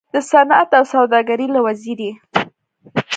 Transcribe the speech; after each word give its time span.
د 0.13 0.15
صنعت 0.31 0.69
او 0.79 0.83
سوداګرۍ 0.93 1.47
له 1.55 1.59
وزیر 1.67 1.99